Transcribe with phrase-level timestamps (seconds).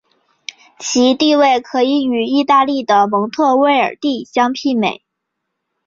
[0.79, 5.03] 其地位可以与意大利的蒙特威尔第相媲美。